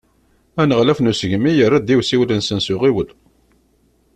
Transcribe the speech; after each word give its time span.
Aneɣlaf 0.61 0.99
n 1.01 1.09
usegmi, 1.11 1.51
yerra-d 1.57 1.93
i 1.93 1.95
usiwel-nsen 1.99 2.59
s 2.65 2.67
uɣiwel. 2.73 3.09